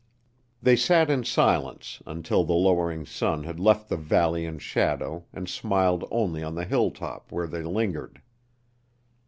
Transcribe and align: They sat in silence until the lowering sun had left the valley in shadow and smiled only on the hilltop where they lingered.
They 0.63 0.75
sat 0.75 1.11
in 1.11 1.23
silence 1.23 2.01
until 2.07 2.43
the 2.43 2.55
lowering 2.55 3.05
sun 3.05 3.43
had 3.43 3.59
left 3.59 3.87
the 3.87 3.97
valley 3.97 4.45
in 4.47 4.57
shadow 4.57 5.25
and 5.31 5.47
smiled 5.47 6.05
only 6.09 6.41
on 6.41 6.55
the 6.55 6.65
hilltop 6.65 7.31
where 7.31 7.45
they 7.45 7.61
lingered. 7.61 8.19